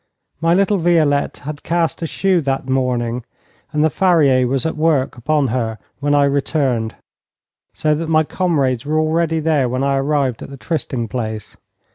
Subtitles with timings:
[0.41, 3.23] My little Violette had cast a shoe that morning,
[3.71, 6.95] and the farrier was at work upon her when I returned,
[7.75, 11.55] so that my comrades were already there when I arrived at the trysting place.